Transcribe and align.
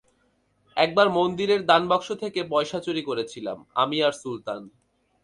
একবার 0.77 1.07
মন্দিরের 1.09 1.61
দানবাক্স 1.65 2.09
থেকে 2.13 2.39
পয়সা 2.49 2.77
চুরি 2.79 3.01
করেছিলাম, 3.01 3.57
আমি 3.75 3.97
আর 4.03 4.13
সুলতান। 4.13 4.61